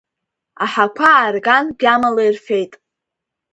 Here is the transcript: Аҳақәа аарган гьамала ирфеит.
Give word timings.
Аҳақәа 0.63 1.07
аарган 1.13 1.65
гьамала 1.79 2.23
ирфеит. 2.27 2.73